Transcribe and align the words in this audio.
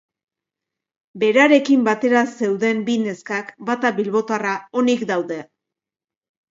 Berarekin 1.23 1.83
batera 1.89 2.25
zeuden 2.39 2.81
bi 2.91 2.97
neskak, 3.05 3.55
bata 3.71 3.95
bilbotarra, 4.01 4.59
onik 4.85 5.07
daude. 5.13 5.41